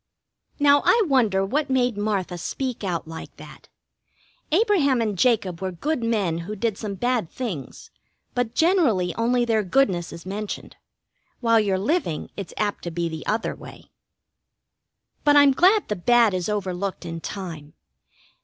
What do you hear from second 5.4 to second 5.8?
were